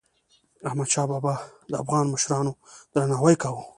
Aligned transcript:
احمدشاه 0.67 1.07
بابا 1.11 1.33
د 1.69 1.73
افغان 1.83 2.05
مشرانو 2.13 2.51
درناوی 2.93 3.35
کاوه. 3.41 3.63